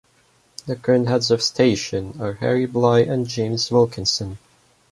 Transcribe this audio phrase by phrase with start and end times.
[0.65, 4.39] The current heads of station are Harry Bligh and James Wilkinson.